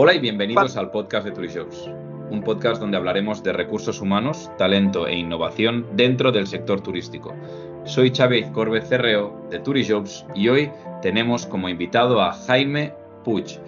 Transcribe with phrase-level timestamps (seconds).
[0.00, 1.90] Hola y bienvenidos al podcast de Turishops,
[2.30, 7.34] un podcast donde hablaremos de recursos humanos, talento e innovación dentro del sector turístico.
[7.82, 10.70] Soy Xavi Corbe Cerreo de Turishops y hoy
[11.02, 13.58] tenemos como invitado a Jaime Puig.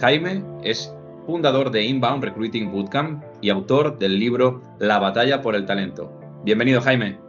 [0.00, 0.92] Jaime es
[1.26, 6.10] fundador de Inbound Recruiting Bootcamp y autor del libro La batalla por el talento.
[6.42, 7.20] Bienvenido, Jaime.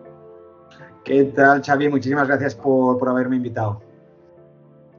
[1.06, 1.88] ¿Qué tal, Xavi?
[1.88, 3.89] Muchísimas gracias por, haberme invitado.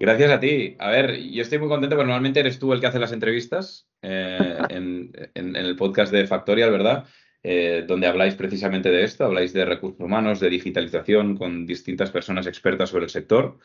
[0.01, 0.77] Gracias a ti.
[0.79, 3.87] A ver, yo estoy muy contento porque normalmente eres tú el que hace las entrevistas
[4.01, 7.05] eh, en, el podcast de Factorial, ¿verdad?
[7.43, 12.47] Eh, donde habláis precisamente de esto, habláis de recursos humanos, de digitalización con distintas personas
[12.47, 13.59] expertas sobre el sector,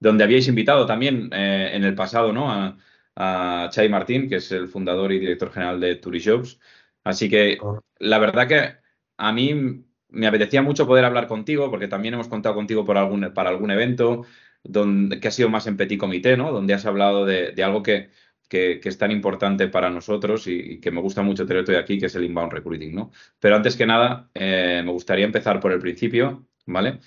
[0.00, 2.50] donde habíais invitado también eh, en el pasado ¿no?
[2.50, 2.78] a,
[3.14, 6.58] a Chai Martín, que es el fundador y director general de Turishops.
[7.04, 7.58] Así que
[7.98, 8.76] la verdad que
[9.18, 13.32] a mí me apetecía mucho poder hablar contigo, porque también hemos contado contigo por algún,
[13.34, 14.24] para algún evento
[14.64, 16.52] donde, que ha sido más en petit comité, ¿no?
[16.52, 18.10] Donde has hablado de, algo que,
[18.48, 22.14] que, es tan importante para nosotros y, que me gusta mucho tenerte aquí, que es
[22.14, 23.10] el inbound recruiting, ¿no?
[23.40, 27.00] Pero antes que nada, eh, me gustaría empezar por el principio, ¿vale?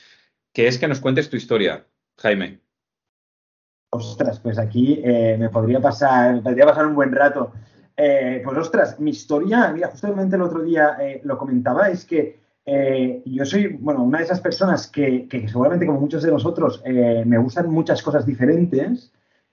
[0.54, 1.86] Que es que nos cuentes tu historia,
[2.18, 2.62] Jaime.
[3.92, 7.54] Ostras, pues aquí eh, me podría pasar, podría pasar un buen rato.
[7.96, 13.22] Eh, pues ostras, mi historia, mira, justamente el otro día lo comentaba, es que eh,
[13.26, 17.38] yo soy, bueno, una de esas personas que, seguramente como muchos de nosotros eh, me
[17.38, 19.12] gustan muchas cosas diferentes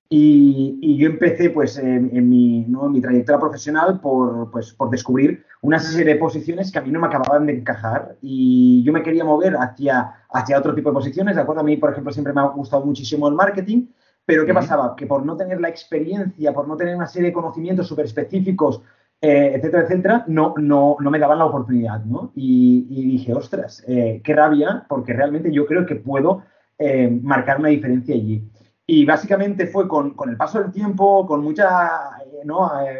[0.08, 6.14] y, yo empecé pues en, mi, mi, trayectoria profesional por, pues, por descubrir una serie
[6.14, 9.56] de posiciones que a mí no me acababan de encajar y yo me quería mover
[9.56, 11.62] hacia, hacia otro tipo de posiciones, ¿de acuerdo?
[11.62, 13.86] A mí, por ejemplo, siempre me ha gustado muchísimo el marketing,
[14.24, 14.94] pero ¿qué pasaba?
[14.96, 18.82] Que por no tener la experiencia, por no tener una serie de conocimientos súper específicos
[19.24, 22.32] eh, etcétera, etcétera, no, no, no me daban la oportunidad, ¿no?
[22.34, 26.42] Y, dije, ostras, eh, qué rabia, porque realmente yo creo que puedo
[26.76, 28.42] eh, marcar una diferencia allí.
[28.84, 32.18] Y básicamente fue con, el paso del tiempo, con mucha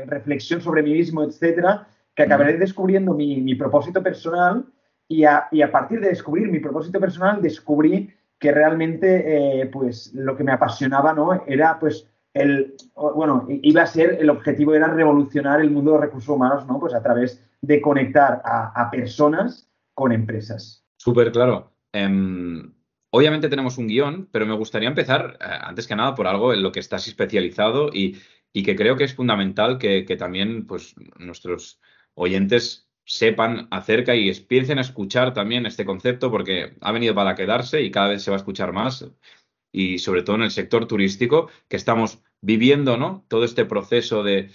[0.07, 4.65] reflexión sobre mí mismo, etcétera, que acabé descubriendo mi, propósito personal
[5.09, 10.37] y a, y a, partir de descubrir mi propósito personal descubrí que realmente pues lo
[10.37, 15.61] que me apasionaba no era pues el, bueno, iba a ser, el objetivo era revolucionar
[15.61, 16.81] el mundo de los recursos humanos, ¿no?
[16.81, 20.85] Pues a través de conectar a, personas con empresas.
[20.97, 21.73] Súper claro.
[21.93, 22.73] Em,
[23.11, 26.63] obviamente tenemos un guion, pero me gustaría empezar, eh, antes que nada, por algo en
[26.63, 28.19] lo que estás especializado y,
[28.53, 31.81] que creo que es fundamental que, también pues, nuestros
[32.15, 37.83] oyentes sepan acerca y empiecen a escuchar también este concepto porque ha venido para quedarse
[37.83, 39.07] y cada vez se va a escuchar más
[39.73, 43.25] y sobre todo en el sector turístico, que estamos viviendo ¿no?
[43.29, 44.51] todo este proceso de,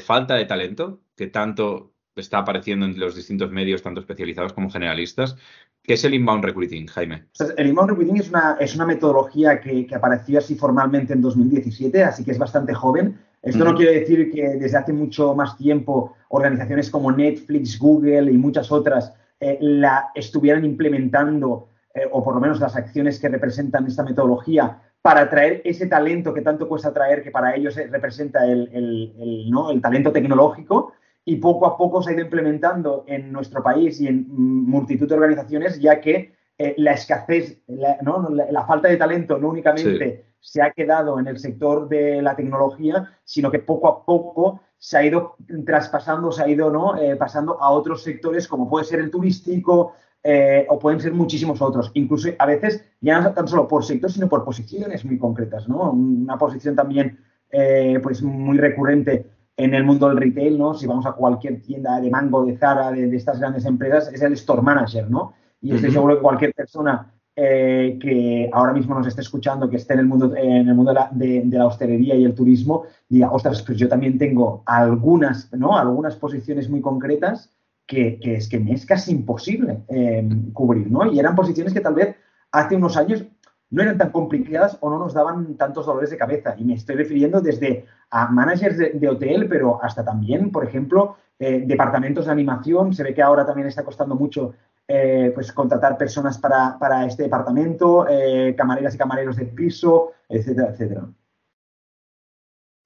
[0.00, 5.36] falta de talento que tanto está apareciendo en los distintos medios, tanto especializados como generalistas.
[5.82, 7.24] ¿Qué es el inbound recruiting, Jaime?
[7.56, 12.24] El inbound recruiting es una, es una metodología que, apareció así formalmente en 2017, así
[12.24, 13.18] que es bastante joven.
[13.42, 18.36] Esto no quiere decir que desde hace mucho más tiempo organizaciones como Netflix, Google y
[18.36, 23.86] muchas otras eh, la estuvieran implementando eh, o por lo menos las acciones que representan
[23.86, 29.50] esta metodología para atraer ese talento que tanto cuesta traer, que para ellos representa el,
[29.50, 29.70] ¿no?
[29.70, 30.92] el talento tecnológico,
[31.24, 35.14] y poco a poco se ha ido implementando en nuestro país y en multitud de
[35.14, 38.28] organizaciones, ya que eh, la escasez, la, ¿no?
[38.30, 43.10] la, falta de talento no únicamente se ha quedado en el sector de la tecnología,
[43.24, 46.96] sino que poco a poco se ha ido traspasando, se ha ido ¿no?
[46.96, 51.62] Eh, pasando a otros sectores como puede ser el turístico, eh, o pueden ser muchísimos
[51.62, 51.90] otros.
[51.94, 55.92] Incluso a veces ya no tan solo por sector, sino por posiciones muy concretas, ¿no?
[55.92, 57.18] Una posición también
[57.50, 59.26] eh, pues muy recurrente
[59.56, 60.74] en el mundo del retail, ¿no?
[60.74, 64.34] Si vamos a cualquier tienda de Mango, de Zara, de, estas grandes empresas, es el
[64.34, 65.32] store manager, ¿no?
[65.62, 69.94] Y estoy seguro que cualquier persona eh, que ahora mismo nos esté escuchando, que esté
[69.94, 73.30] en el mundo, en el mundo de, la, de, la, hostelería y el turismo, diga,
[73.32, 75.76] ostras, pues yo también tengo algunas, ¿no?
[75.76, 77.50] Algunas posiciones muy concretas
[77.90, 81.10] que, es que me es casi imposible em, cubrir, ¿no?
[81.10, 82.14] Y eran posiciones que tal vez
[82.52, 83.24] hace unos años
[83.70, 86.54] no eran tan complicadas o no nos daban tantos dolores de cabeza.
[86.56, 91.64] Y me estoy refiriendo desde a managers de, hotel, pero hasta también, por ejemplo, eh,
[91.66, 92.94] departamentos de animación.
[92.94, 94.54] Se ve que ahora también está costando mucho
[94.86, 101.08] eh, pues contratar personas para, este departamento, eh, camareras y camareros de piso, etcétera, etcétera.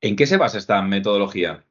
[0.01, 1.63] ¿En qué se basa esta metodología?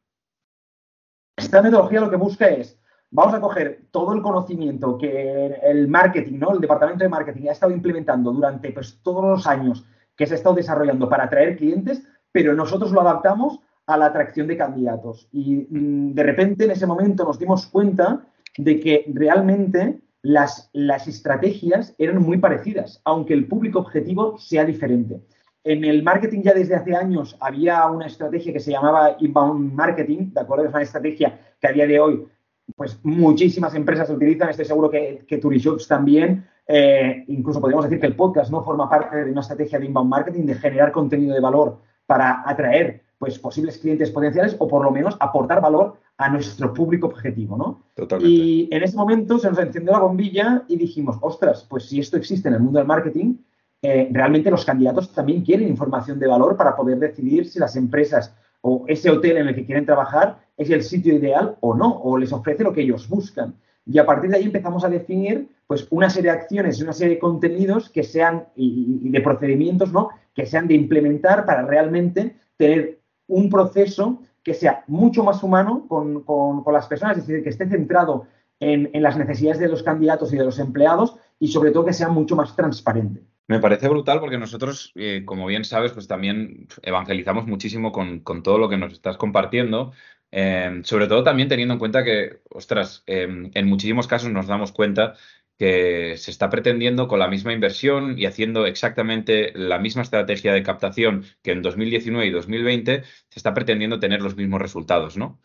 [1.35, 2.79] Esta metodología lo que busca es
[3.13, 6.51] vamos a coger todo el conocimiento que el marketing, ¿no?
[6.51, 9.85] El departamento de marketing ha estado implementando durante pues, todos los años
[10.17, 14.47] que se ha estado desarrollando para atraer clientes, pero nosotros lo adaptamos a la atracción
[14.47, 15.27] de candidatos.
[15.31, 18.25] Y mm, de repente en ese momento nos dimos cuenta
[18.57, 25.21] de que realmente las, las estrategias eran muy parecidas, aunque el público objetivo sea diferente.
[25.65, 30.31] en el marketing ya desde hace años había una estrategia que se llamaba inbound marketing,
[30.33, 30.65] ¿de acuerdo?
[30.65, 32.27] Es una estrategia que a día de hoy,
[32.75, 38.07] pues muchísimas empresas utilizan, estoy seguro que, que Turishops también, eh, incluso podríamos decir que
[38.07, 41.41] el podcast no forma parte de una estrategia de inbound marketing, de generar contenido de
[41.41, 46.73] valor para atraer pues, posibles clientes potenciales o por lo menos aportar valor a nuestro
[46.73, 47.81] público objetivo, ¿no?
[47.95, 48.33] Totalmente.
[48.33, 52.17] Y en ese momento se nos encendió la bombilla y dijimos, ostras, pues si esto
[52.17, 53.35] existe en el mundo del marketing,
[53.81, 58.33] eh, realmente los candidatos también quieren información de valor para poder decidir si las empresas
[58.65, 62.17] o ese hotel en el que quieren trabajar es el sitio ideal o no, o
[62.17, 63.55] les ofrece lo que ellos buscan.
[63.85, 66.93] Y a partir de ahí empezamos a definir pues una serie de acciones y una
[66.93, 70.09] serie de contenidos que sean y, de procedimientos, ¿no?
[70.33, 76.23] Que sean de implementar para realmente tener un proceso que sea mucho más humano con,
[76.71, 78.27] las personas, es decir, que esté centrado
[78.61, 82.07] en, las necesidades de los candidatos y de los empleados y sobre todo que sea
[82.07, 83.23] mucho más transparente.
[83.47, 88.57] Me parece brutal porque nosotros, eh, como bien sabes, pues también evangelizamos muchísimo con, todo
[88.57, 89.91] lo que nos estás compartiendo.
[90.31, 94.71] Eh, sobre todo también teniendo en cuenta que, ostras, eh, en muchísimos casos nos damos
[94.71, 95.15] cuenta
[95.57, 100.63] que se está pretendiendo con la misma inversión y haciendo exactamente la misma estrategia de
[100.63, 105.39] captación que en 2019 y 2020, se está pretendiendo tener los mismos resultados, ¿no?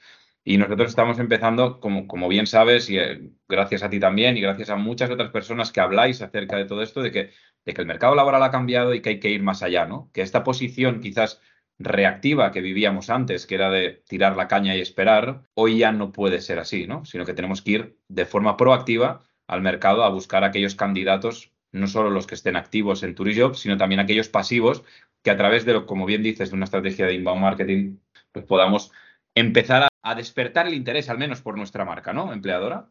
[0.49, 4.41] Y nosotros estamos empezando, como, como bien sabes, y eh, gracias a ti también, y
[4.41, 7.33] gracias a muchas otras personas que habláis acerca de todo esto, de que,
[7.67, 10.11] de que el mercado laboral ha cambiado y que hay que ir más allá, ¿no?
[10.15, 11.43] Que esta posición quizás
[11.79, 16.13] reactiva que vivíamos antes, que era de tirar la caña y esperar, hoy ya no
[16.13, 17.05] puede ser así, ¿no?
[17.05, 21.89] Sino que tenemos que ir de forma proactiva al mercado a buscar aquellos candidatos, no
[21.89, 24.83] solo los que estén activos en Turijobs, sino también aquellos pasivos
[25.23, 27.99] que a través de, lo, como bien dices, de una estrategia de inbound marketing,
[28.33, 28.93] pues podamos
[29.39, 32.33] empezar a, despertar el interés, al menos por nuestra marca, ¿no?
[32.33, 32.89] Empleadora.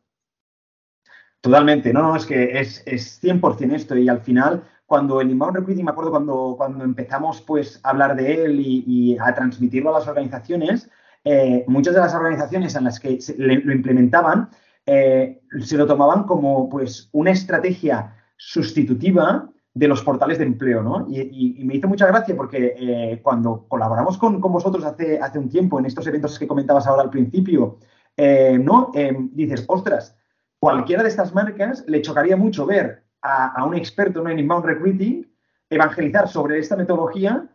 [1.42, 5.58] Totalmente, no, no, es que es, es 100% esto y al final, cuando el inbound
[5.58, 10.00] recruiting, me acuerdo cuando, cuando empezamos pues a hablar de él y, a transmitirlo a
[10.00, 10.90] las organizaciones,
[11.24, 14.50] eh, muchas de las organizaciones en las que lo implementaban
[14.86, 21.06] eh, se lo tomaban como pues una estrategia sustitutiva de los portales de empleo, ¿no?
[21.08, 25.78] Y, me hizo mucha gracia porque eh, cuando colaboramos con, vosotros hace, hace un tiempo
[25.78, 27.78] en estos eventos que comentabas ahora al principio,
[28.16, 28.92] eh, ¿no?
[29.32, 30.18] dices, ostras,
[30.60, 35.32] cualquiera de estas marcas le chocaría mucho ver a, un experto en inbound recruiting
[35.70, 37.48] evangelizar sobre esta metodología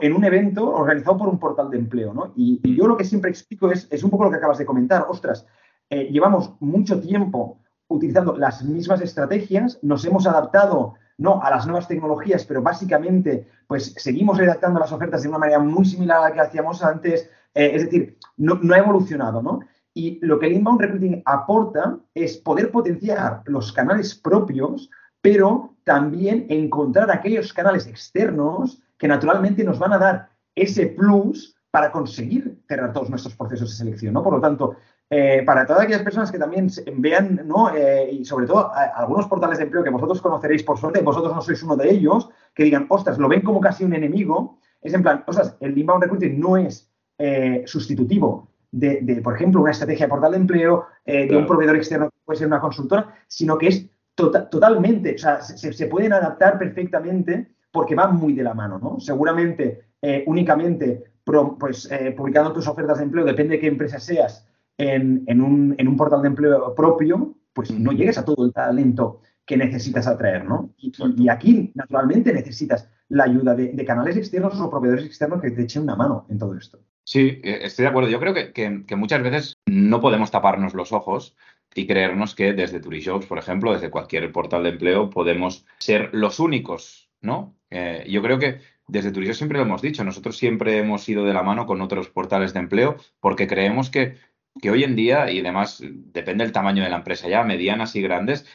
[0.00, 2.32] en un evento organizado por un portal de empleo, ¿no?
[2.36, 5.06] Y, yo lo que siempre explico es, es un poco lo que acabas de comentar,
[5.08, 5.46] ostras,
[5.88, 11.88] eh, llevamos mucho tiempo utilizando las mismas estrategias, nos hemos adaptado no a las nuevas
[11.88, 16.32] tecnologías, pero básicamente pues seguimos redactando las ofertas de una manera muy similar a la
[16.32, 19.60] que hacíamos antes, eh, es decir, no, ha evolucionado, ¿no?
[19.94, 24.90] Y lo que el inbound recruiting aporta es poder potenciar los canales propios,
[25.20, 31.90] pero también encontrar aquellos canales externos que naturalmente nos van a dar ese plus para
[31.90, 34.22] conseguir cerrar todos nuestros procesos de selección, ¿no?
[34.22, 34.76] Por lo tanto,
[35.14, 37.68] eh, para todas aquellas personas que también vean, ¿no?
[37.74, 41.42] Eh, y sobre todo algunos portales de empleo que vosotros conoceréis por suerte, vosotros no
[41.42, 45.02] sois uno de ellos, que digan, ostras, lo ven como casi un enemigo, es en
[45.02, 50.10] plan, ostras, el inbound recruiting no es eh, sustitutivo de, por ejemplo, una estrategia de
[50.10, 53.86] portal de empleo, de un proveedor externo que puede ser una consultora, sino que es
[54.14, 58.98] tota-, totalmente, o sea, se, pueden adaptar perfectamente porque van muy de la mano, ¿no?
[58.98, 59.88] Seguramente,
[60.24, 64.48] únicamente, pues, publicando tus ofertas de empleo, depende de qué empresa seas,
[64.78, 70.06] en, un, portal de empleo propio, pues no llegues a todo el talento que necesitas
[70.06, 70.74] atraer, ¿no?
[70.78, 75.82] Y, aquí, naturalmente, necesitas la ayuda de, canales externos o proveedores externos que te echen
[75.82, 76.78] una mano en todo esto.
[77.04, 78.08] Sí, eh, estoy de acuerdo.
[78.08, 81.36] Yo creo que, muchas veces no podemos taparnos los ojos
[81.74, 86.38] y creernos que desde Turishops, por ejemplo, desde cualquier portal de empleo, podemos ser los
[86.38, 87.56] únicos, ¿no?
[87.70, 91.32] Eh, yo creo que desde Turishops siempre lo hemos dicho, nosotros siempre hemos ido de
[91.32, 94.16] la mano con otros portales de empleo porque creemos que
[94.60, 98.02] que hoy en día, y además depende del tamaño de la empresa ya, medianas y
[98.02, 98.46] grandes,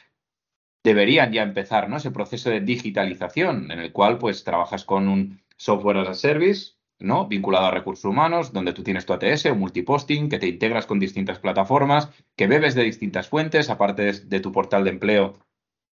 [0.83, 1.97] deberían ya empezar ¿no?
[1.97, 6.75] ese proceso de digitalización en el cual pues trabajas con un software as a service,
[6.99, 7.27] ¿no?
[7.27, 10.99] vinculado a recursos humanos, donde tú tienes tu ATS o multiposting, que te integras con
[10.99, 15.39] distintas plataformas, que bebes de distintas fuentes, aparte de, tu portal de empleo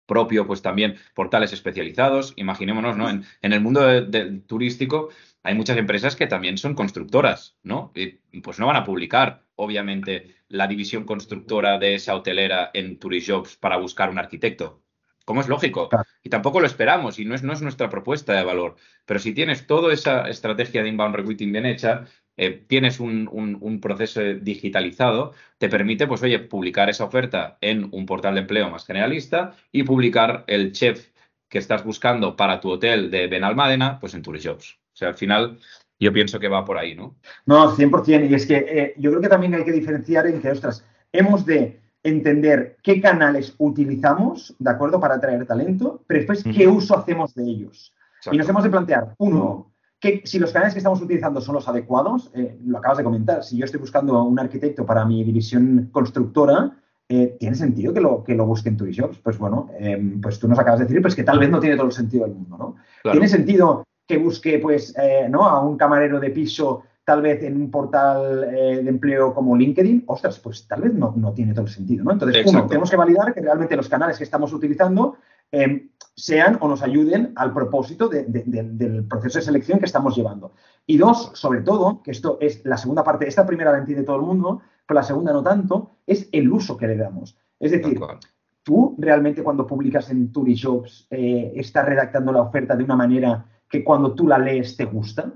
[0.07, 2.35] propio, pues también portales especializados.
[2.37, 3.09] Imaginémonos, ¿no?
[3.09, 5.09] En, el mundo del turístico
[5.43, 7.91] hay muchas empresas que también son constructoras, ¿no?
[7.95, 13.57] Y pues no van a publicar, obviamente, la división constructora de esa hotelera en Turijobs
[13.57, 14.83] para buscar un arquitecto.
[15.25, 15.89] Como es lógico.
[16.23, 18.77] Y tampoco lo esperamos y no es, no es nuestra propuesta de valor.
[19.07, 22.05] Pero si tienes toda esa estrategia de inbound recruiting bien hecha,
[22.37, 28.07] eh, tienes un, un, proceso digitalizado, te permite, pues, oye, publicar esa oferta en un
[28.07, 31.11] portal de empleo más generalista y publicar el chef
[31.49, 34.79] que estás buscando para tu hotel de Benalmádena, pues en Jobs.
[34.93, 35.59] O sea, al final
[36.05, 37.17] yo pienso que va por ahí, ¿no?
[37.47, 38.31] No, 100%.
[38.31, 41.45] Y es que eh, yo creo que también hay que diferenciar en que, ostras, hemos
[41.47, 47.35] de entender qué canales utilizamos, ¿de acuerdo?, para atraer talento, pero después qué uso hacemos
[47.35, 47.95] de ellos.
[48.31, 51.67] Y nos hemos de plantear, uno, que si los canales que estamos utilizando son los
[51.67, 55.89] adecuados, eh, lo acabas de comentar, si yo estoy buscando un arquitecto para mi división
[55.93, 56.77] constructora,
[57.09, 59.19] eh, ¿tiene sentido que lo, que lo busque en?
[59.23, 61.77] Pues bueno, em, pues tú nos acabas de decir, pues que tal vez no tiene
[61.77, 62.77] todo el sentido del mundo, ¿no?
[63.11, 65.47] ¿Tiene sentido que busque, pues, eh, ¿no?
[65.47, 70.05] A un camarero de piso tal vez en un portal eh, de empleo como LinkedIn,
[70.07, 72.13] ostras, pues tal vez no, no tiene todo el sentido, ¿no?
[72.13, 75.17] Entonces, uno, tenemos que validar que realmente los canales que estamos utilizando
[75.53, 80.53] em, sean o nos ayuden al propósito del proceso de selección que estamos llevando.
[80.87, 84.17] Y dos, sobre todo, que esto es la segunda parte, esta primera la entiende todo
[84.17, 87.37] el mundo, pero la segunda no tanto, es el uso que le damos.
[87.61, 88.01] Es decir,
[88.63, 93.45] tú realmente cuando publicas en Turishops eh, estás redactando la oferta de una manera
[93.75, 95.33] que cuando tú la lees te gusta.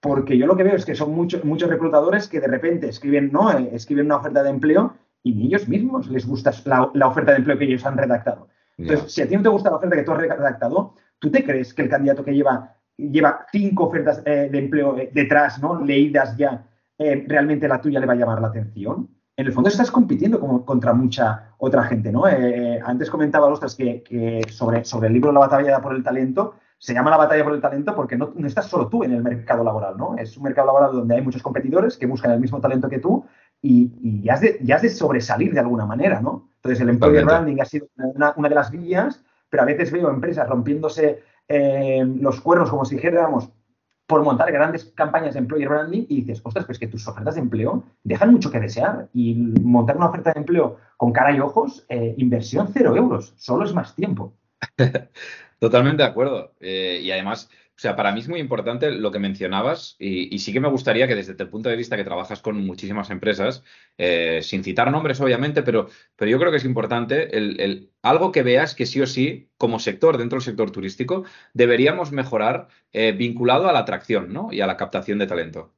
[0.00, 3.30] Porque yo lo que veo es que son muchos, muchos reclutadores que de repente escriben,
[3.30, 3.56] ¿no?
[3.56, 7.38] Eh, escriben una oferta de empleo y ni ellos mismos les gusta la, oferta de
[7.38, 8.48] empleo que ellos han redactado.
[8.76, 11.44] Entonces, si a ti no te gusta la oferta que tú has redactado, ¿tú te
[11.44, 15.80] crees que el candidato que lleva, lleva cinco ofertas eh, de empleo detrás, ¿no?
[15.80, 16.66] Leídas ya,
[16.98, 19.08] eh, realmente la tuya le va a llamar la atención.
[19.36, 22.26] En el fondo estás compitiendo como, contra mucha otra gente, ¿no?
[22.26, 26.54] Eh, antes comentaba, ostras, que, que, sobre, sobre el libro La batalla por el talento,
[26.78, 29.22] se llama la batalla por el talento porque no, no, estás solo tú en el
[29.22, 30.16] mercado laboral, ¿no?
[30.16, 33.24] Es un mercado laboral donde hay muchos competidores que buscan el mismo talento que tú
[33.60, 36.50] y, y has de, ya, has de, sobresalir de alguna manera, ¿no?
[36.56, 40.08] Entonces, el employer branding ha sido una, una, de las vías, pero a veces veo
[40.10, 43.50] empresas rompiéndose eh, los cuernos, como si dijéramos,
[44.06, 47.42] por montar grandes campañas de employer branding y dices, ostras, pues que tus ofertas de
[47.42, 49.08] empleo dejan mucho que desear.
[49.12, 53.64] Y montar una oferta de empleo con cara y ojos, eh, inversión cero euros, solo
[53.64, 54.34] es más tiempo.
[55.58, 56.54] Totalmente de acuerdo.
[56.60, 60.52] Eh, y además, o sea, para mí es muy importante lo que mencionabas y, sí
[60.52, 63.64] que me gustaría que desde el punto de vista que trabajas con muchísimas empresas,
[63.98, 67.30] eh, sin citar nombres obviamente, pero, pero yo creo que es importante
[68.02, 71.24] algo que veas que sí o sí, como sector, dentro del sector turístico,
[71.54, 74.48] deberíamos mejorar eh, vinculado a la atracción ¿no?
[74.52, 75.72] y a la captación de talento.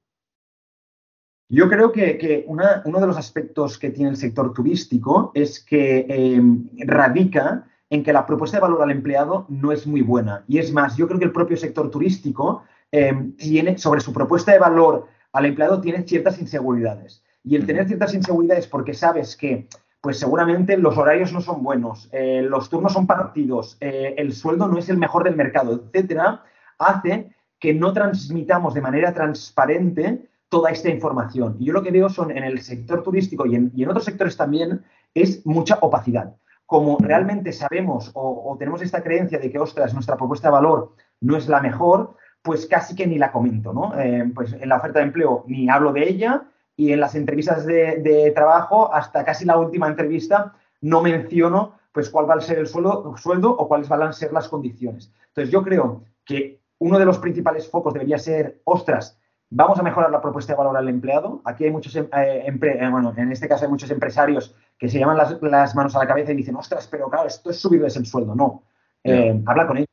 [1.49, 6.41] Yo creo que, uno de los aspectos que tiene el sector turístico es que
[6.87, 10.45] radica en que la propuesta de valor al empleado no es muy buena.
[10.47, 14.53] Y es más, yo creo que el propio sector turístico eh, tiene, sobre su propuesta
[14.53, 17.23] de valor al empleado, tiene ciertas inseguridades.
[17.43, 19.67] Y el tener ciertas inseguridades porque sabes que,
[20.01, 24.69] pues seguramente los horarios no son buenos, eh, los turnos son partidos, eh, el sueldo
[24.69, 26.45] no es el mejor del mercado, etcétera,
[26.79, 31.57] hace que no transmitamos de manera transparente toda esta información.
[31.59, 34.05] Y yo lo que veo son en el sector turístico y en, y en otros
[34.05, 34.83] sectores también
[35.13, 36.35] es mucha opacidad
[36.71, 41.37] como realmente sabemos o, tenemos esta creencia de que, ostras, nuestra propuesta de valor no
[41.37, 43.99] es la mejor, pues casi que ni la comento, ¿no?
[43.99, 46.45] Eh, pues en la oferta de empleo ni hablo de ella
[46.77, 52.31] y en las entrevistas de, trabajo, hasta casi la última entrevista, no menciono pues cuál
[52.31, 55.13] va a ser el sueldo, sueldo o cuáles van a ser las condiciones.
[55.27, 59.19] Entonces, yo creo que uno de los principales focos debería ser, ostras,
[59.51, 61.43] vamos a mejorar la propuesta de valor al empleado.
[61.45, 65.19] Aquí hay muchos, eh, eh, bueno, en este caso hay muchos empresarios que se llaman
[65.19, 68.35] las, manos a la cabeza y dicen, ostras, pero claro, esto es subirles el sueldo.
[68.35, 68.63] No.
[69.03, 69.89] Eh, habla con ellos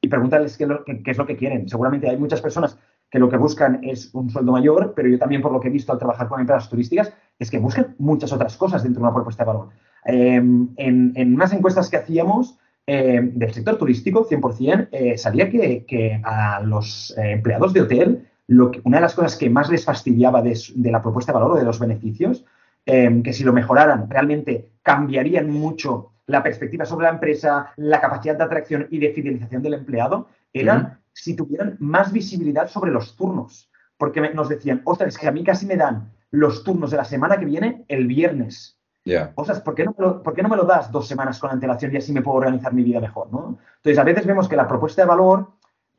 [0.00, 0.66] y pregúntales qué,
[1.04, 1.68] es lo que quieren.
[1.68, 2.78] Seguramente hay muchas personas
[3.10, 5.70] que lo que buscan es un sueldo mayor, pero yo también por lo que he
[5.70, 9.14] visto al trabajar con empresas turísticas es que buscan muchas otras cosas dentro de una
[9.14, 9.68] propuesta de valor.
[10.06, 16.62] Em, en, unas encuestas que hacíamos em, del sector turístico, 100%, eh, salía que, a
[16.62, 20.58] los empleados de hotel lo que, una de las cosas que más les fastidiaba de,
[20.74, 22.44] de, la propuesta de valor o de los beneficios
[22.84, 28.36] Em, que si lo mejoraran realmente cambiarían mucho la perspectiva sobre la empresa, la capacidad
[28.36, 33.70] de atracción y de fidelización del empleado, eran si tuvieran más visibilidad sobre los turnos.
[33.96, 37.04] Porque nos decían, ostras, es que a mí casi me dan los turnos de la
[37.04, 38.78] semana que viene el viernes.
[39.04, 39.32] Yeah.
[39.36, 41.50] Ostras, ¿por qué, no me lo, ¿por qué no me lo das dos semanas con
[41.50, 43.32] antelación y así me puedo organizar mi vida mejor?
[43.32, 43.58] ¿no?
[43.76, 45.50] Entonces, a veces vemos que la propuesta de valor,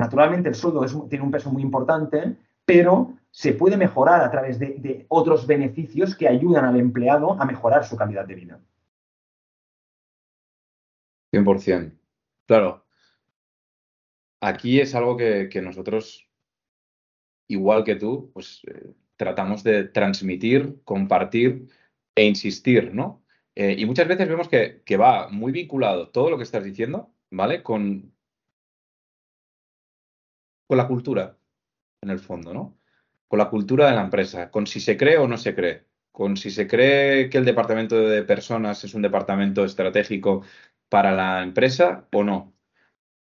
[0.04, 5.06] naturalmente el sueldo tiene un peso muy importante, pero se puede mejorar a través de,
[5.08, 8.60] otros beneficios que ayudan al empleado a mejorar su calidad de vida.
[11.32, 11.94] 100%.
[12.46, 12.86] Claro.
[14.42, 16.28] Aquí es algo que, nosotros,
[17.48, 21.70] igual que tú, pues eh, tratamos de transmitir, compartir
[22.14, 23.24] e insistir, ¿no?
[23.56, 27.10] Eh, y muchas veces vemos que, que va muy vinculado todo lo que estás diciendo,
[27.32, 27.64] ¿vale?
[27.64, 28.13] Con,
[30.68, 31.38] con la cultura,
[32.02, 32.78] en el fondo, ¿no?
[33.28, 36.38] Con la cultura de la empresa, con si se cree o no se cree, con
[36.38, 40.44] si se cree que el departamento de personas es un departamento estratégico
[40.90, 42.54] para la empresa o no.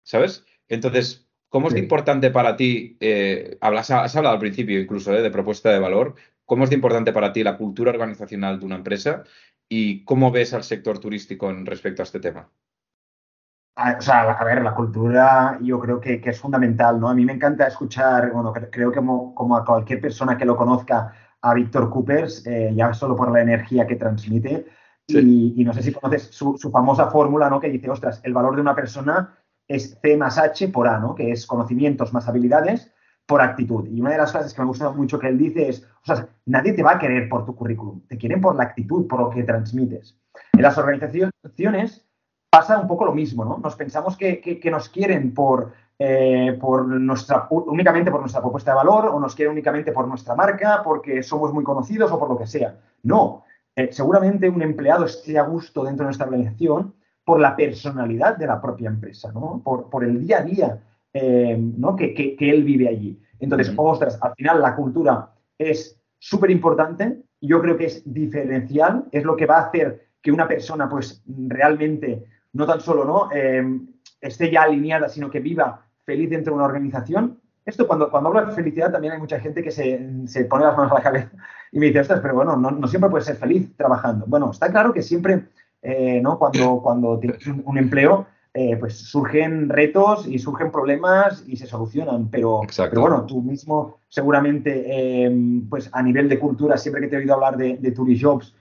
[0.07, 0.45] ¿sabes?
[0.69, 5.31] Entonces, ¿cómo es importante para ti, eh, hablas, has hablado al principio incluso eh, de
[5.31, 6.15] propuesta de valor,
[6.47, 9.25] ¿cómo es importante para ti la cultura organizacional de una empresa
[9.69, 12.51] y cómo ves al sector turístico en respecto a este tema?
[13.79, 17.11] O sea, a ver, la cultura yo creo que, es fundamental, ¿no?
[17.11, 21.13] A mí me encanta escuchar, bueno, creo que como, a cualquier persona que lo conozca,
[21.43, 24.67] a Víctor Coopers, eh, ya solo por la energía que transmite.
[25.07, 27.61] Y, no sé si conoces su, famosa fórmula, ¿no?
[27.61, 29.37] Que dice, ostras, el valor de una persona
[29.69, 31.15] es C más H por A, ¿no?
[31.15, 32.91] Que es conocimientos más habilidades
[33.27, 33.87] por actitud.
[33.89, 36.29] Y una de las frases que me gusta mucho que él dice es, o sea,
[36.47, 39.31] nadie te va a querer por tu currículum, te quieren por la actitud, por lo
[39.31, 40.19] que transmites.
[40.55, 42.06] En las organizaciones
[42.51, 43.59] pasa un poco lo mismo, ¿no?
[43.59, 49.07] Nos pensamos que, nos quieren por, eh, por nuestra, únicamente por nuestra propuesta de valor
[49.07, 52.47] o nos quieren únicamente por nuestra marca, porque somos muy conocidos o por lo que
[52.47, 52.77] sea.
[53.03, 58.37] No, eh, seguramente un empleado esté a gusto dentro de nuestra organización por la personalidad
[58.37, 59.61] de la propia empresa, ¿no?
[59.63, 61.97] Por, el día a día eh, ¿no?
[61.97, 63.21] que, él vive allí.
[63.41, 69.25] Entonces, ostras, al final la cultura es súper importante, yo creo que es diferencial, es
[69.25, 72.25] lo que va a hacer que una persona pues realmente
[72.57, 73.29] no tan solo ¿no?
[73.33, 73.65] Eh,
[74.21, 77.39] esté ya alineada, sino que viva feliz dentro de una organización.
[77.65, 80.93] Esto cuando, cuando hablo de felicidad también hay mucha gente que se, pone las manos
[80.93, 81.31] a la cabeza
[81.73, 84.25] y me dice, ostras, pero bueno, no, siempre puedes ser feliz trabajando.
[84.27, 85.45] Bueno, está claro que siempre,
[85.83, 86.39] eh, ¿no?
[86.39, 92.31] Cuando, cuando tienes un, empleo, eh, pues surgen retos y surgen problemas y se solucionan.
[92.31, 95.31] Pero, pero bueno, tú mismo seguramente,
[95.69, 98.55] pues a nivel de cultura, siempre que te he oído hablar de, de Jobs,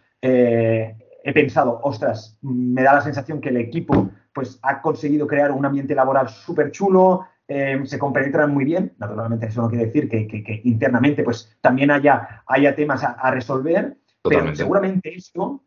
[1.26, 5.66] he pensado, ostras, me da la sensación que el equipo pues, ha conseguido crear un
[5.66, 8.94] ambiente laboral súper chulo, eh, se compenetran muy bien.
[9.00, 14.56] Naturalmente, eso no quiere decir que, internamente pues, también haya, haya temas a, resolver, pero
[14.56, 15.64] seguramente eso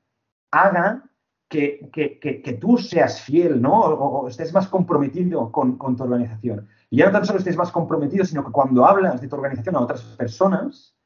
[0.52, 1.02] haga
[1.48, 3.80] que, tú seas fiel, ¿no?
[3.80, 6.68] O, estés más comprometido con, con, tu organización.
[6.88, 9.74] Y ya no tan solo estés más comprometido, sino que cuando hablas de tu organización
[9.74, 10.96] a otras personas,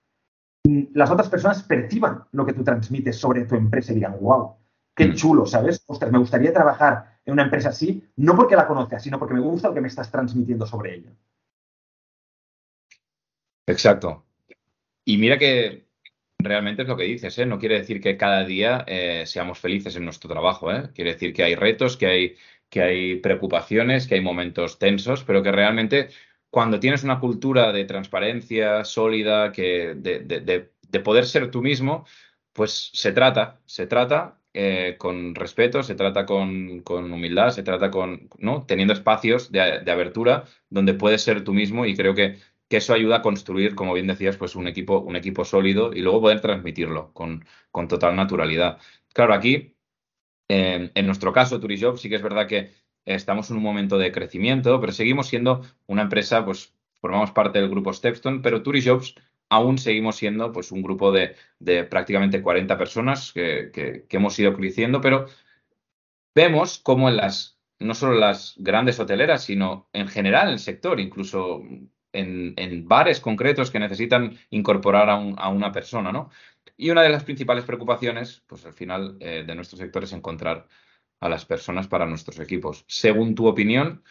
[0.64, 4.56] las otras personas perciban lo que tú transmites sobre tu empresa y digan, wow,
[4.94, 5.14] qué mm.
[5.14, 5.82] chulo, ¿sabes?
[5.86, 9.40] Ostras, me gustaría trabajar en una empresa así, no porque la conozca, sino porque me
[9.40, 11.10] gusta lo que me estás transmitiendo sobre ella.
[13.66, 14.24] Exacto.
[15.04, 15.86] Y mira que
[16.38, 17.46] realmente es lo que dices, ¿eh?
[17.46, 20.90] No quiere decir que cada día eh, seamos felices en nuestro trabajo, ¿eh?
[20.94, 22.36] Quiere decir que hay retos, que hay,
[22.68, 26.08] que hay preocupaciones, que hay momentos tensos, pero que realmente
[26.52, 32.04] cuando tienes una cultura de transparencia sólida, que de, poder ser tú mismo,
[32.52, 38.28] pues se trata, se trata eh, con respeto, se trata con, humildad, se trata con.
[38.66, 42.36] Teniendo espacios de, abertura donde puedes ser tú mismo y creo que,
[42.68, 46.22] eso ayuda a construir, como bien decías, pues un equipo, un equipo sólido y luego
[46.22, 47.46] poder transmitirlo con,
[47.88, 48.78] total naturalidad.
[49.14, 49.74] Claro, aquí,
[50.48, 52.72] en nuestro caso, Turijob, sí que es verdad que
[53.04, 57.70] estamos en un momento de crecimiento, pero seguimos siendo una empresa, pues formamos parte del
[57.70, 59.14] grupo Stepstone, pero Turijobs
[59.52, 61.36] aún seguimos siendo pues un grupo de,
[61.84, 65.26] prácticamente 40 personas que, hemos ido creciendo, pero
[66.34, 71.00] vemos cómo en las, no solo las grandes hoteleras, sino en general en el sector,
[71.00, 71.62] incluso
[72.14, 76.30] en, bares concretos que necesitan incorporar a, una persona, ¿no?
[76.78, 80.66] Y una de las principales preocupaciones, pues al final eh, de nuestro sector es encontrar
[81.22, 82.84] a las personas para nuestros equipos.
[82.88, 84.02] Según tu opinión,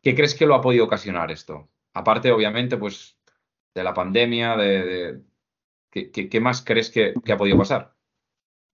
[0.00, 1.68] ¿qué crees que lo ha podido ocasionar esto?
[1.92, 3.18] Aparte, obviamente, pues
[3.74, 5.22] de la pandemia, de,
[5.90, 7.92] ¿qué, más crees que, ha podido pasar?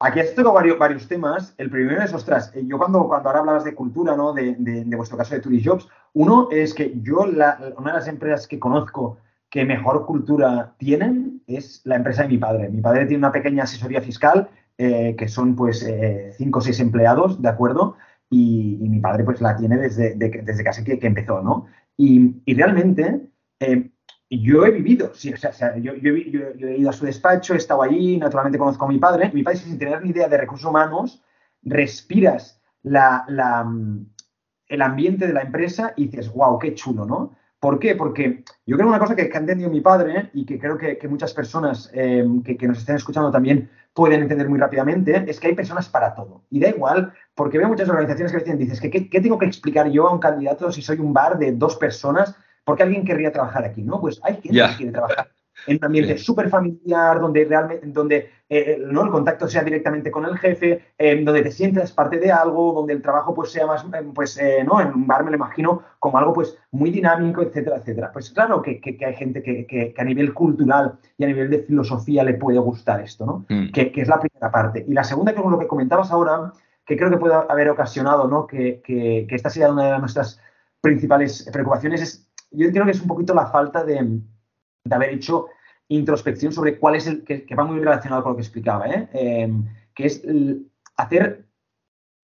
[0.00, 1.54] Aquí has tocado varios, varios temas.
[1.56, 4.34] El primero es, ostras, eh, yo cuando, ahora hablabas de cultura, ¿no?
[4.34, 8.58] De, vuestro caso de Tourist Jobs, uno es que yo, una de las empresas que
[8.58, 9.16] conozco
[9.48, 12.68] que mejor cultura tienen es la empresa de mi padre.
[12.68, 16.80] Mi padre tiene una pequeña asesoría fiscal eh, que son pues eh, cinco o seis
[16.80, 17.96] empleados, ¿de acuerdo?
[18.30, 21.66] Y, mi padre pues la tiene desde, desde casi que, empezó, ¿no?
[21.96, 23.28] Y, realmente
[23.60, 23.90] eh,
[24.30, 28.16] yo he vivido, sí, o sea, yo, he, ido a su despacho, he estado allí,
[28.16, 31.22] naturalmente conozco a mi padre, mi padre sin tener ni idea de recursos humanos,
[31.62, 33.26] respiras la,
[34.68, 37.36] el ambiente de la empresa y dices, wow, qué chulo, ¿no?
[37.62, 37.94] ¿Por qué?
[37.94, 41.32] Porque yo creo una cosa que, ha entendido mi padre y que creo que, muchas
[41.32, 45.88] personas que, que, nos estén escuchando también pueden entender muy rápidamente, es que hay personas
[45.88, 46.42] para todo.
[46.50, 49.88] Y da igual, porque veo muchas organizaciones que dicen, dices, ¿qué, qué, tengo que explicar
[49.88, 52.34] yo a un candidato si soy un bar de dos personas?
[52.64, 54.00] Porque alguien querría trabajar aquí, ¿no?
[54.00, 55.28] Pues hay gente que quiere trabajar
[55.66, 59.02] en un ambiente súper familiar, donde realmente, donde eh, eh, ¿no?
[59.02, 62.92] el contacto sea directamente con el jefe, eh, donde te sientas parte de algo, donde
[62.92, 64.78] el trabajo pues sea más, pues, ¿no?
[64.78, 68.12] En un bar me lo imagino como algo pues muy dinámico, etcétera, etcétera.
[68.12, 72.34] Pues claro que, hay gente que, a nivel cultural y a nivel de filosofía le
[72.34, 73.46] puede gustar esto, ¿no?
[73.48, 73.72] Mm.
[73.72, 74.84] Que, es la primera parte.
[74.86, 76.52] Y la segunda, que es lo que comentabas ahora,
[76.84, 78.46] que creo que puede haber ocasionado, ¿no?
[78.46, 78.82] Que,
[79.30, 80.40] esta sea una de nuestras
[80.82, 84.20] principales preocupaciones es, yo creo que es un poquito la falta de,
[84.90, 85.48] haber hecho
[85.88, 89.08] introspección sobre cuál es el, que, va muy relacionado con lo que explicaba, ¿eh?
[89.12, 89.64] Em,
[89.94, 90.22] que es
[90.96, 91.44] hacer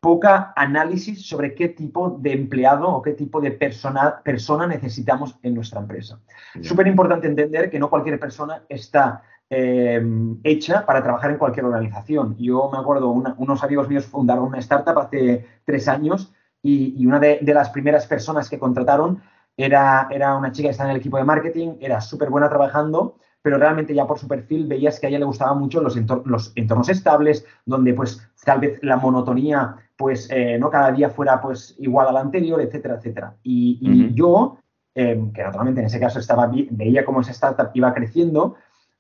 [0.01, 5.55] poca análisis sobre qué tipo de empleado o qué tipo de persona, persona necesitamos en
[5.55, 6.21] nuestra empresa.
[6.63, 10.01] Súper importante entender que no cualquier persona está eh,
[10.45, 12.37] hecha para trabajar en cualquier organización.
[12.39, 17.41] Yo me acuerdo, unos amigos míos fundaron una startup hace tres años y, una de,
[17.43, 19.23] las primeras personas que contrataron
[19.59, 23.17] era, era una chica que está en el equipo de marketing, era súper buena trabajando,
[23.43, 26.53] pero realmente ya por su perfil veías que a ella le gustaban mucho los, los
[26.55, 31.75] entornos estables, donde pues tal vez la monotonía pues eh, no cada día fuera pues
[31.81, 33.35] igual al anterior, etcétera, etcétera.
[33.43, 34.59] Y, yo,
[34.95, 38.55] em, que naturalmente en ese caso estaba veía cómo esa startup iba creciendo,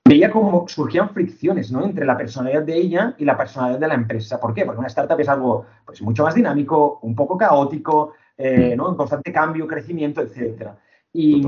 [0.05, 1.85] veía cómo surgían fricciones ¿no?
[1.85, 4.40] entre la personalidad de ella y la personalidad de la empresa.
[4.40, 4.64] ¿Por qué?
[4.64, 8.88] Porque una startup es algo pues, mucho más dinámico, un poco caótico, eh, ¿no?
[8.90, 10.79] en constante cambio, crecimiento, etcétera.
[11.12, 11.44] Y,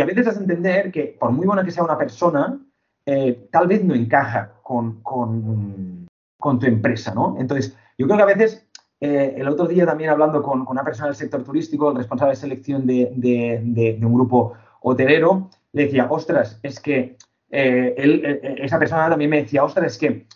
[0.00, 2.58] a veces has entender que por muy buena que sea una persona,
[3.04, 7.36] eh, tal vez no encaja con, tu empresa, ¿no?
[7.38, 8.66] Entonces, yo creo que a veces,
[9.00, 12.40] eh, el otro día también hablando con, una persona del sector turístico, el responsable de
[12.40, 17.18] selección de, un grupo hotelero, le decía, ostras, es que
[17.50, 20.26] él, esa persona también me decía, ostras, es que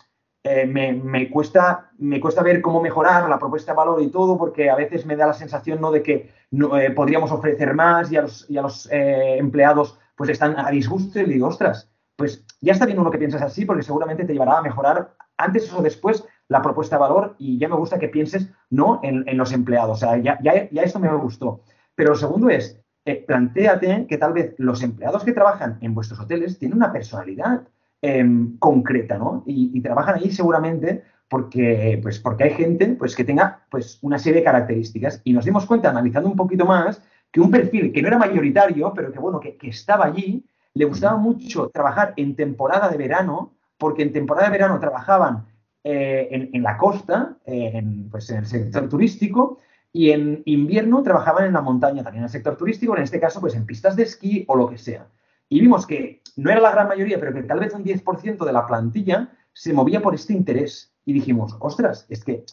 [0.47, 4.69] eh, me, cuesta, me cuesta ver cómo mejorar la propuesta de valor y todo, porque
[4.69, 5.89] a veces me da la sensación ¿no?
[5.89, 10.29] de que eh, podríamos ofrecer más y a los, y a los eh, empleados pues
[10.29, 13.81] están a disgusto y digo, ostras, pues ya está bien uno que piensas así, porque
[13.81, 17.75] seguramente te llevará a mejorar antes o después la propuesta de valor y ya me
[17.75, 19.97] gusta que pienses no en, los empleados.
[19.97, 21.61] O sea, ya, ya, me gustó.
[21.95, 22.79] Pero lo segundo es,
[23.25, 27.63] planteate que tal vez los empleados que trabajan en vuestros hoteles tienen una personalidad
[28.01, 29.43] Em, concreta, ¿no?
[29.47, 34.41] Y, trabajan ahí seguramente porque, pues, porque hay gente pues, que tenga pues, una serie
[34.41, 38.09] de características y nos dimos cuenta, analizando un poquito más, que un perfil que no
[38.09, 42.97] era mayoritario, pero que, bueno, que, estaba allí, le gustaba mucho trabajar en temporada de
[42.97, 45.45] verano, porque en temporada de verano trabajaban
[45.83, 49.57] eh, en, la costa, en, pues, en el sector turístico,
[49.91, 53.41] y en invierno trabajaban en la montaña, también en el sector turístico, en este caso,
[53.41, 55.07] pues en pistas de esquí o lo que sea.
[55.49, 58.53] Y vimos que no era la gran mayoría, pero que tal vez un 10% de
[58.53, 60.91] la plantilla se movía por este interés.
[61.05, 62.43] Y dijimos, ostras, es que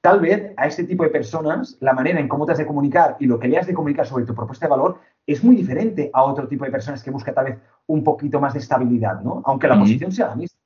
[0.00, 3.16] tal vez a este tipo de personas la manera en cómo te has de comunicar
[3.20, 6.10] y lo que le has de comunicar sobre tu propuesta de valor es muy diferente
[6.12, 9.42] a otro tipo de personas que busca tal vez un poquito más de estabilidad, ¿no?
[9.44, 10.58] Aunque la posición sea la misma.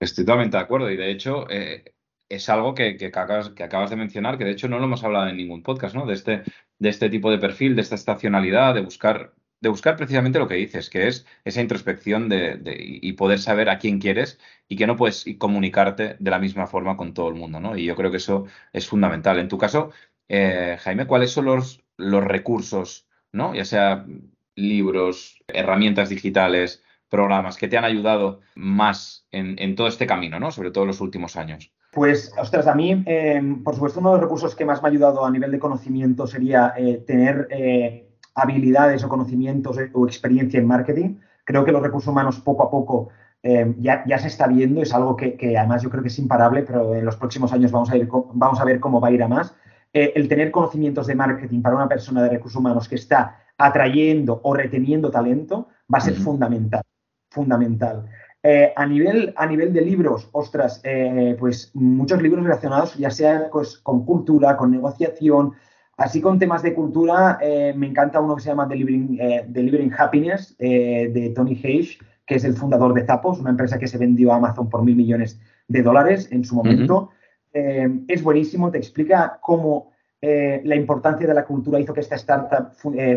[0.00, 1.94] Estoy totalmente de acuerdo y de hecho eh,
[2.28, 5.28] es algo que, acabas, que, acabas, de mencionar, que de hecho no lo hemos hablado
[5.28, 6.06] en ningún podcast, ¿no?
[6.06, 6.42] De este,
[6.78, 10.56] de este tipo de perfil, de esta estacionalidad, de buscar de buscar precisamente lo que
[10.56, 14.96] dices, que es esa introspección de, y poder saber a quién quieres y que no
[14.96, 17.76] puedes comunicarte de la misma forma con todo el mundo, ¿no?
[17.76, 19.38] Y yo creo que eso es fundamental.
[19.38, 19.92] En tu caso,
[20.28, 23.54] eh, Jaime, ¿cuáles son los, los recursos, ¿no?
[23.54, 24.04] Ya sea
[24.56, 30.50] libros, herramientas digitales, programas que te han ayudado más en, todo este camino, ¿no?
[30.50, 31.72] Sobre todo en los últimos años.
[31.92, 34.90] Pues, ostras, a mí, eh, por supuesto, uno de los recursos que más me ha
[34.90, 37.46] ayudado a nivel de conocimiento sería eh, tener
[38.34, 41.16] habilidades o conocimientos eh, o experiencia en marketing.
[41.44, 43.08] Creo que los recursos humanos poco a poco
[43.42, 46.94] eh, ya, se está viendo, es algo que, además yo creo que es imparable, pero
[46.94, 49.28] en los próximos años vamos a, ir, vamos a ver cómo va a ir a
[49.28, 49.54] más.
[49.92, 54.40] Eh, el tener conocimientos de marketing para una persona de recursos humanos que está atrayendo
[54.42, 56.82] o reteniendo talento va a ser fundamental,
[57.30, 58.06] fundamental.
[58.76, 60.82] a, nivel, a nivel de libros, ostras,
[61.38, 65.52] pues muchos libros relacionados ya sea pues, con cultura, con negociación,
[65.96, 70.56] Así con temas de cultura, eh, me encanta uno que se llama Delivering, eh, Happiness
[70.58, 74.32] eh, de Tony Hayes, que es el fundador de Zappos, una empresa que se vendió
[74.32, 77.10] a Amazon por mil millones de dólares en su momento.
[77.52, 82.72] es buenísimo, te explica cómo la importancia de la cultura hizo que esta startup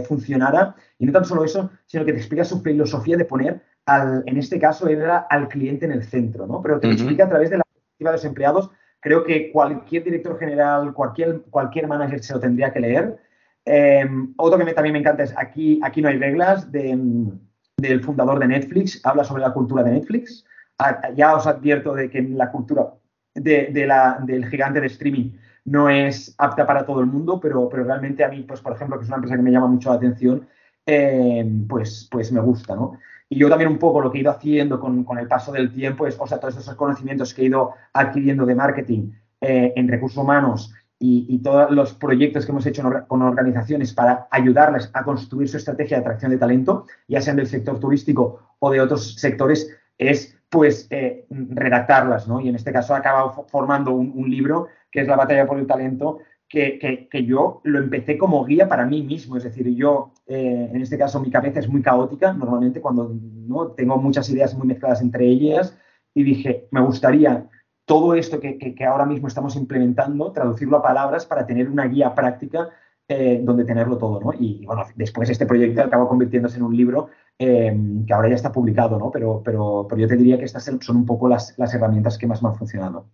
[0.06, 0.76] funcionara.
[1.00, 4.38] Y no tan solo eso, sino que te explica su filosofía de poner, al, en
[4.38, 6.62] este caso, era al cliente en el centro, ¿no?
[6.62, 8.72] Pero te lo explica a través de la perspectiva de los empleados
[9.06, 13.16] Creo que cualquier director general, cualquier, cualquier manager se lo tendría que leer.
[13.64, 18.48] Em, otro que también me encanta es Aquí, aquí no hay reglas, del fundador de
[18.48, 19.00] Netflix.
[19.06, 20.44] Habla sobre la cultura de Netflix.
[20.80, 22.96] Ah, ya os advierto de que la cultura
[23.36, 25.34] de, la, del gigante de streaming
[25.66, 28.98] no es apta para todo el mundo, pero, pero realmente a mí, pues, por ejemplo,
[28.98, 30.48] que es una empresa que me llama mucho la atención,
[30.88, 32.98] em, pues, pues me gusta, ¿no?
[33.30, 36.06] Y yo también un poco lo que he ido haciendo con, el paso del tiempo
[36.06, 39.12] es, o sea, todos esos conocimientos que he ido adquiriendo de marketing
[39.42, 44.90] eh, en recursos humanos y, todos los proyectos que hemos hecho con organizaciones para ayudarles
[44.94, 48.82] a construir su estrategia de atracción de talento, ya sean del sector turístico o de
[48.82, 52.40] otros sectores, es pues eh, redactarlas, ¿no?
[52.40, 55.68] Y en este caso ha acabado formando un, libro que es La batalla por el
[55.68, 59.38] talento, que, yo lo empecé como guía para mí mismo.
[59.38, 63.68] Es decir, yo, eh, en este caso, mi cabeza es muy caótica normalmente cuando ¿no?
[63.72, 65.78] tengo muchas ideas muy mezcladas entre ellas
[66.14, 67.50] y dije, me gustaría
[67.86, 72.70] todo esto que, ahora mismo estamos implementando, traducirlo a palabras para tener una guía práctica
[73.08, 74.34] eh, donde tenerlo todo, ¿no?
[74.34, 77.78] Y, bueno, después este proyecto acaba convirtiéndose en un libro eh,
[78.08, 79.12] que ahora ya está publicado, ¿no?
[79.12, 82.26] Pero, pero, pero, yo te diría que estas son un poco las, las herramientas que
[82.26, 83.08] más me han funcionado.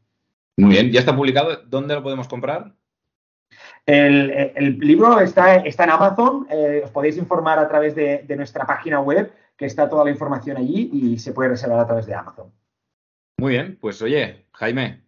[0.55, 1.49] Muy bien, ¿ya está publicado?
[1.67, 2.73] ¿Dónde lo podemos comprar?
[3.85, 8.99] El, libro está, está, en Amazon, eh, os podéis informar a través de, nuestra página
[8.99, 12.51] web, que está toda la información allí y se puede reservar a través de Amazon.
[13.37, 15.03] Muy bien, pues oye, Jaime,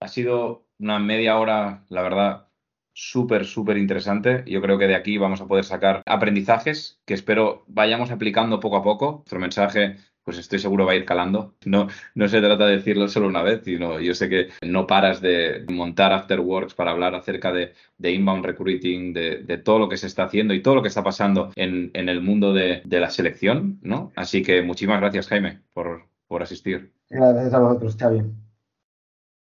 [0.00, 2.48] ha sido una media hora, la verdad,
[2.92, 4.44] súper, súper interesante.
[4.46, 8.76] Yo creo que de aquí vamos a poder sacar aprendizajes que espero vayamos aplicando poco
[8.76, 9.12] a poco.
[9.18, 11.54] Nuestro mensaje pues estoy seguro va a ir calando.
[11.66, 15.20] No, no se trata de decirlo solo una vez, sino yo sé que no paras
[15.20, 20.24] de montar afterworks para hablar acerca de, inbound recruiting, de, todo lo que se está
[20.24, 24.12] haciendo y todo lo que está pasando en, el mundo de, la selección, ¿no?
[24.16, 26.92] Así que muchísimas gracias, Jaime, por, por asistir.
[27.10, 28.22] Gracias a vosotros, Xavi.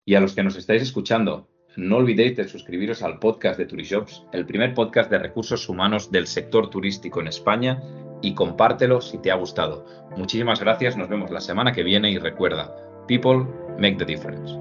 [0.06, 4.24] Y a los que nos estáis escuchando, no olvidéis de suscribiros al podcast de Turishops,
[4.34, 7.82] el primer podcast de recursos humanos del sector turístico en España
[8.22, 9.86] y compártelo si te ha gustado.
[10.18, 12.76] Muchísimas gracias, nos vemos la semana que viene y recuerda,
[13.08, 13.46] people
[13.78, 14.58] make the difference.